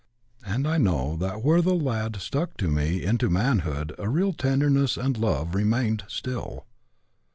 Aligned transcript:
And 0.43 0.67
I 0.67 0.79
know 0.79 1.15
that 1.17 1.43
where 1.43 1.61
the 1.61 1.75
lad 1.75 2.15
stuck 2.15 2.57
to 2.57 2.67
me 2.69 3.03
into 3.03 3.29
manhood 3.29 3.93
a 3.99 4.09
real 4.09 4.33
tenderness 4.33 4.97
and 4.97 5.15
love 5.15 5.53
remain 5.53 5.99
still. 6.07 6.65